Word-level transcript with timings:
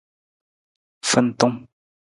Fintung. 1.11 1.55